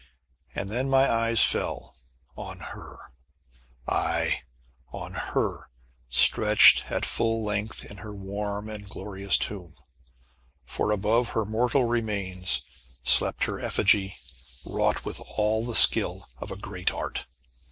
[0.55, 1.95] And then my eyes fell
[2.35, 3.11] on her!
[3.87, 4.41] Aye!
[4.91, 5.69] On her,
[6.09, 9.75] stretched at full length in her warm and glorious tomb.
[10.65, 12.63] For above her mortal remains
[13.03, 14.17] slept her effigy
[14.65, 17.27] wrought with all the skill of a great art.